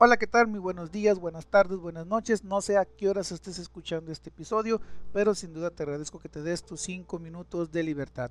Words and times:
Hola, 0.00 0.16
¿qué 0.16 0.28
tal? 0.28 0.46
Muy 0.46 0.60
buenos 0.60 0.92
días, 0.92 1.18
buenas 1.18 1.48
tardes, 1.48 1.80
buenas 1.80 2.06
noches. 2.06 2.44
No 2.44 2.60
sé 2.60 2.76
a 2.76 2.84
qué 2.84 3.08
horas 3.08 3.32
estés 3.32 3.58
escuchando 3.58 4.12
este 4.12 4.30
episodio, 4.30 4.80
pero 5.12 5.34
sin 5.34 5.52
duda 5.52 5.72
te 5.72 5.82
agradezco 5.82 6.20
que 6.20 6.28
te 6.28 6.40
des 6.40 6.62
tus 6.62 6.82
5 6.82 7.18
minutos 7.18 7.72
de 7.72 7.82
libertad. 7.82 8.30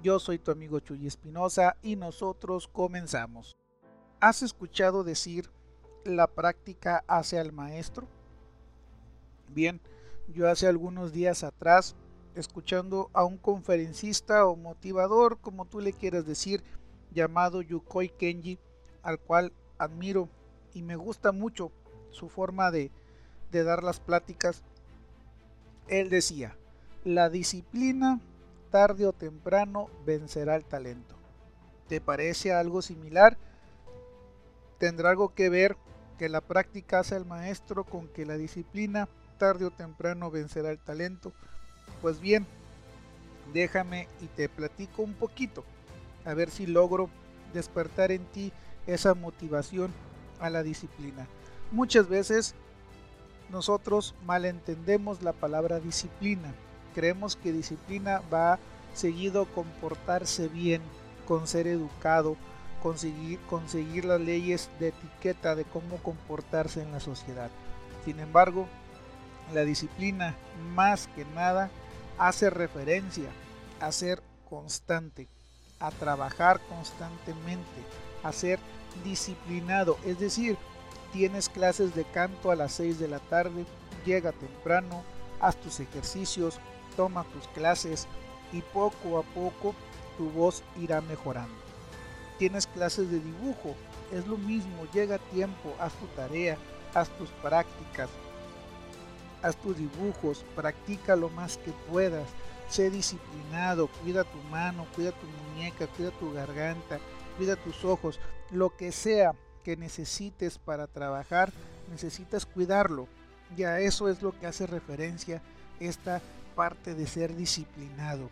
Yo 0.00 0.20
soy 0.20 0.38
tu 0.38 0.52
amigo 0.52 0.78
Chuy 0.78 1.08
Espinosa 1.08 1.76
y 1.82 1.96
nosotros 1.96 2.68
comenzamos. 2.68 3.56
¿Has 4.20 4.44
escuchado 4.44 5.02
decir 5.02 5.50
la 6.04 6.28
práctica 6.28 7.02
hace 7.08 7.40
al 7.40 7.50
maestro? 7.50 8.06
Bien, 9.48 9.80
yo 10.28 10.48
hace 10.48 10.68
algunos 10.68 11.12
días 11.12 11.42
atrás, 11.42 11.96
escuchando 12.36 13.10
a 13.12 13.24
un 13.24 13.38
conferencista 13.38 14.46
o 14.46 14.54
motivador, 14.54 15.40
como 15.40 15.64
tú 15.64 15.80
le 15.80 15.92
quieras 15.92 16.26
decir, 16.26 16.62
llamado 17.10 17.60
Yukoi 17.60 18.08
Kenji, 18.08 18.60
al 19.02 19.18
cual 19.18 19.52
admiro 19.78 20.28
y 20.78 20.82
me 20.82 20.94
gusta 20.94 21.32
mucho 21.32 21.72
su 22.12 22.28
forma 22.28 22.70
de, 22.70 22.92
dar 23.50 23.82
las 23.82 23.98
pláticas. 23.98 24.62
Él 25.88 26.08
decía, 26.08 26.56
la 27.04 27.30
disciplina 27.30 28.20
tarde 28.70 29.06
o 29.06 29.12
temprano 29.12 29.88
vencerá 30.06 30.54
el 30.54 30.64
talento. 30.64 31.16
¿Te 31.88 32.00
parece 32.00 32.52
algo 32.52 32.80
similar? 32.80 33.36
¿Tendrá 34.78 35.10
algo 35.10 35.34
que 35.34 35.48
ver 35.48 35.76
que 36.16 36.28
la 36.28 36.40
práctica 36.40 37.00
hace 37.00 37.16
al 37.16 37.26
maestro 37.26 37.82
con 37.82 38.06
que 38.08 38.24
la 38.24 38.36
disciplina 38.36 39.08
tarde 39.38 39.64
o 39.64 39.72
temprano 39.72 40.30
vencerá 40.30 40.70
el 40.70 40.78
talento? 40.78 41.32
Pues 42.00 42.20
bien, 42.20 42.46
déjame 43.52 44.06
y 44.20 44.26
te 44.26 44.48
platico 44.48 45.02
un 45.02 45.14
poquito, 45.14 45.64
a 46.24 46.34
ver 46.34 46.50
si 46.50 46.66
logro 46.66 47.10
despertar 47.52 48.12
en 48.12 48.24
ti 48.26 48.52
esa 48.86 49.14
motivación 49.14 49.92
a 50.40 50.50
la 50.50 50.62
disciplina. 50.62 51.26
Muchas 51.70 52.08
veces 52.08 52.54
nosotros 53.50 54.14
malentendemos 54.24 55.22
la 55.22 55.32
palabra 55.32 55.80
disciplina. 55.80 56.54
Creemos 56.94 57.36
que 57.36 57.52
disciplina 57.52 58.22
va 58.32 58.58
seguido 58.94 59.46
comportarse 59.46 60.48
bien, 60.48 60.82
con 61.26 61.46
ser 61.46 61.66
educado, 61.66 62.36
conseguir, 62.82 63.38
conseguir 63.48 64.04
las 64.04 64.20
leyes 64.20 64.70
de 64.78 64.88
etiqueta 64.88 65.54
de 65.54 65.64
cómo 65.64 65.96
comportarse 65.98 66.82
en 66.82 66.92
la 66.92 67.00
sociedad. 67.00 67.50
Sin 68.04 68.20
embargo, 68.20 68.66
la 69.52 69.62
disciplina 69.62 70.34
más 70.74 71.08
que 71.08 71.24
nada 71.24 71.70
hace 72.18 72.50
referencia 72.50 73.28
a 73.80 73.92
ser 73.92 74.22
constante, 74.48 75.28
a 75.80 75.90
trabajar 75.90 76.60
constantemente, 76.68 77.82
a 78.22 78.32
ser 78.32 78.58
disciplinado, 79.04 79.96
es 80.04 80.18
decir, 80.18 80.56
tienes 81.12 81.48
clases 81.48 81.94
de 81.94 82.04
canto 82.04 82.50
a 82.50 82.56
las 82.56 82.72
6 82.72 82.98
de 82.98 83.08
la 83.08 83.18
tarde, 83.18 83.64
llega 84.04 84.32
temprano, 84.32 85.02
haz 85.40 85.56
tus 85.56 85.80
ejercicios, 85.80 86.58
toma 86.96 87.24
tus 87.24 87.46
clases 87.48 88.06
y 88.52 88.62
poco 88.62 89.18
a 89.18 89.22
poco 89.22 89.74
tu 90.16 90.30
voz 90.30 90.62
irá 90.80 91.00
mejorando. 91.00 91.54
Tienes 92.38 92.66
clases 92.66 93.10
de 93.10 93.20
dibujo, 93.20 93.74
es 94.12 94.26
lo 94.26 94.36
mismo, 94.36 94.86
llega 94.92 95.18
tiempo, 95.18 95.74
haz 95.80 95.92
tu 95.94 96.06
tarea, 96.08 96.56
haz 96.94 97.08
tus 97.18 97.28
prácticas, 97.42 98.08
haz 99.42 99.56
tus 99.56 99.76
dibujos, 99.76 100.44
practica 100.54 101.16
lo 101.16 101.28
más 101.30 101.56
que 101.58 101.72
puedas, 101.90 102.28
sé 102.68 102.90
disciplinado, 102.90 103.88
cuida 104.02 104.24
tu 104.24 104.38
mano, 104.50 104.86
cuida 104.94 105.12
tu 105.12 105.26
muñeca, 105.26 105.86
cuida 105.86 106.10
tu 106.10 106.32
garganta, 106.32 106.98
cuida 107.36 107.56
tus 107.56 107.84
ojos, 107.84 108.20
lo 108.50 108.76
que 108.76 108.92
sea 108.92 109.32
que 109.64 109.76
necesites 109.76 110.58
para 110.58 110.86
trabajar, 110.86 111.52
necesitas 111.90 112.46
cuidarlo. 112.46 113.08
Y 113.56 113.62
a 113.62 113.80
eso 113.80 114.08
es 114.08 114.22
lo 114.22 114.38
que 114.38 114.46
hace 114.46 114.66
referencia 114.66 115.40
esta 115.80 116.20
parte 116.54 116.94
de 116.94 117.06
ser 117.06 117.34
disciplinado. 117.36 118.30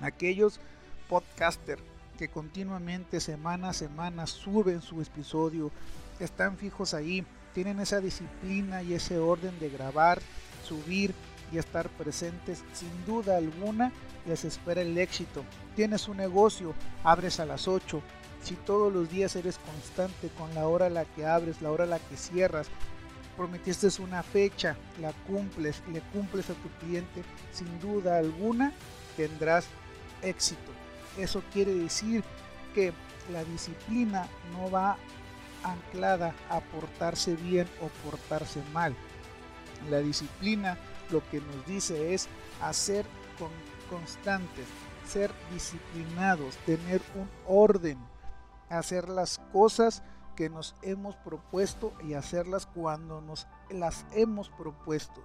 Aquellos 0.00 0.60
podcaster 1.08 1.78
que 2.18 2.28
continuamente 2.28 3.20
semana 3.20 3.70
a 3.70 3.74
semana 3.74 4.26
suben 4.26 4.80
su 4.80 5.02
episodio, 5.02 5.70
están 6.18 6.56
fijos 6.56 6.94
ahí, 6.94 7.26
tienen 7.56 7.80
esa 7.80 8.02
disciplina 8.02 8.82
y 8.82 8.92
ese 8.92 9.18
orden 9.18 9.58
de 9.58 9.70
grabar, 9.70 10.20
subir 10.62 11.14
y 11.50 11.56
estar 11.56 11.88
presentes, 11.88 12.62
sin 12.74 12.90
duda 13.06 13.38
alguna 13.38 13.92
les 14.26 14.44
espera 14.44 14.82
el 14.82 14.98
éxito. 14.98 15.42
Tienes 15.74 16.06
un 16.06 16.18
negocio, 16.18 16.74
abres 17.02 17.40
a 17.40 17.46
las 17.46 17.66
8. 17.66 18.02
Si 18.42 18.56
todos 18.56 18.92
los 18.92 19.08
días 19.08 19.36
eres 19.36 19.56
constante 19.56 20.28
con 20.36 20.54
la 20.54 20.68
hora 20.68 20.86
a 20.86 20.90
la 20.90 21.06
que 21.06 21.24
abres, 21.24 21.62
la 21.62 21.70
hora 21.70 21.84
a 21.84 21.86
la 21.86 21.98
que 21.98 22.18
cierras, 22.18 22.66
prometiste 23.38 23.88
una 24.02 24.22
fecha, 24.22 24.76
la 25.00 25.14
cumples, 25.26 25.82
le 25.90 26.02
cumples 26.12 26.50
a 26.50 26.54
tu 26.54 26.68
cliente, 26.84 27.22
sin 27.54 27.80
duda 27.80 28.18
alguna 28.18 28.74
tendrás 29.16 29.64
éxito. 30.20 30.72
Eso 31.16 31.42
quiere 31.54 31.72
decir 31.72 32.22
que 32.74 32.92
la 33.32 33.44
disciplina 33.44 34.28
no 34.52 34.70
va 34.70 34.98
anclada 35.72 36.34
a 36.50 36.60
portarse 36.60 37.36
bien 37.36 37.68
o 37.80 37.88
portarse 38.08 38.62
mal. 38.72 38.94
La 39.90 39.98
disciplina 39.98 40.78
lo 41.10 41.22
que 41.30 41.40
nos 41.40 41.66
dice 41.66 42.14
es 42.14 42.28
hacer 42.60 43.06
con 43.38 43.50
constantes, 43.88 44.66
ser 45.06 45.30
disciplinados, 45.52 46.56
tener 46.66 47.00
un 47.14 47.28
orden, 47.46 47.98
hacer 48.68 49.08
las 49.08 49.38
cosas 49.52 50.02
que 50.34 50.50
nos 50.50 50.74
hemos 50.82 51.16
propuesto 51.16 51.92
y 52.04 52.14
hacerlas 52.14 52.66
cuando 52.66 53.20
nos 53.20 53.46
las 53.70 54.04
hemos 54.12 54.50
propuesto. 54.50 55.22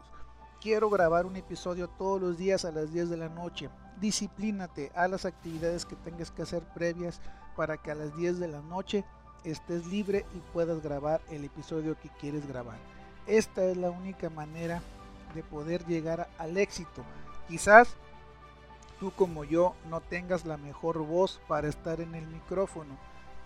Quiero 0.62 0.90
grabar 0.90 1.26
un 1.26 1.36
episodio 1.36 1.90
todos 1.90 2.22
los 2.22 2.38
días 2.38 2.66
a 2.66 2.72
las 2.72 2.94
10 2.94 3.10
de 3.10 3.18
la 3.18 3.30
noche. 3.30 3.70
Disciplínate 4.00 4.92
a 4.96 5.08
las 5.08 5.26
actividades 5.26 5.86
que 5.86 5.96
tengas 5.96 6.32
que 6.32 6.44
hacer 6.44 6.64
previas 6.74 7.20
para 7.56 7.78
que 7.78 7.92
a 7.92 7.96
las 7.96 8.16
10 8.16 8.40
de 8.40 8.48
la 8.48 8.62
noche 8.62 9.04
estés 9.44 9.86
libre 9.88 10.26
y 10.36 10.40
puedas 10.54 10.82
grabar 10.82 11.22
el 11.30 11.46
episodio 11.46 11.98
que 12.00 12.10
quieres 12.20 12.48
grabar. 12.48 12.78
Esta 13.28 13.64
es 13.66 13.78
la 13.78 13.90
única 13.90 14.30
manera 14.30 14.82
de 15.34 15.44
poder 15.44 15.86
llegar 15.86 16.30
al 16.38 16.58
éxito. 16.58 17.04
Quizás 17.48 17.96
tú 19.00 19.12
como 19.12 19.44
yo 19.44 19.76
no 19.90 20.02
tengas 20.02 20.46
la 20.46 20.58
mejor 20.58 21.00
voz 21.00 21.40
para 21.48 21.68
estar 21.68 22.02
en 22.02 22.16
el 22.16 22.28
micrófono. 22.28 22.98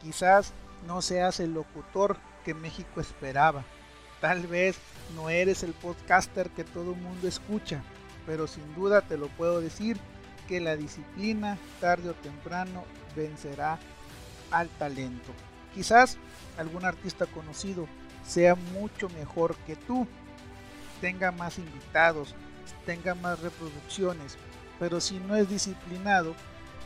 Quizás 0.02 0.54
no 0.88 1.02
seas 1.02 1.40
el 1.40 1.54
locutor 1.54 2.18
que 2.44 2.54
México 2.54 3.02
esperaba. 3.02 3.64
Tal 4.22 4.48
vez 4.48 4.78
no 5.16 5.30
eres 5.30 5.64
el 5.64 5.74
podcaster 5.74 6.50
que 6.50 6.64
todo 6.64 6.94
el 6.94 7.02
mundo 7.02 7.28
escucha, 7.28 7.84
pero 8.26 8.48
sin 8.48 8.74
duda 8.76 9.02
te 9.02 9.18
lo 9.18 9.28
puedo 9.30 9.62
decir 9.62 9.98
que 10.48 10.60
la 10.60 10.76
disciplina 10.76 11.58
tarde 11.80 12.10
o 12.10 12.14
temprano 12.14 12.84
vencerá 13.16 13.80
al 14.52 14.70
talento. 14.70 15.32
Quizás 15.76 16.18
algún 16.58 16.86
artista 16.86 17.28
conocido 17.28 17.88
sea 18.26 18.56
mucho 18.56 19.10
mejor 19.10 19.56
que 19.68 19.76
tú, 19.76 20.08
tenga 21.02 21.32
más 21.32 21.60
invitados, 21.60 22.34
tenga 22.86 23.14
más 23.14 23.42
reproducciones, 23.42 24.38
pero 24.80 25.00
si 25.02 25.20
no 25.20 25.36
es 25.36 25.50
disciplinado 25.50 26.34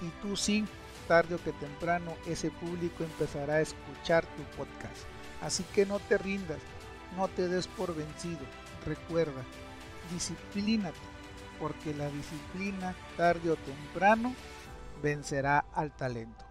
y 0.01 0.09
tú 0.21 0.35
sí, 0.35 0.65
tarde 1.07 1.35
o 1.35 1.43
que 1.43 1.53
temprano 1.53 2.13
ese 2.27 2.51
público 2.51 3.03
empezará 3.03 3.55
a 3.55 3.61
escuchar 3.61 4.25
tu 4.25 4.43
podcast. 4.57 5.05
Así 5.41 5.63
que 5.73 5.85
no 5.85 5.99
te 5.99 6.17
rindas, 6.17 6.59
no 7.15 7.27
te 7.27 7.47
des 7.47 7.67
por 7.67 7.95
vencido. 7.95 8.41
Recuerda, 8.85 9.43
disciplínate, 10.11 10.97
porque 11.59 11.93
la 11.93 12.09
disciplina 12.09 12.95
tarde 13.17 13.51
o 13.51 13.55
temprano 13.55 14.33
vencerá 15.01 15.65
al 15.73 15.95
talento. 15.95 16.48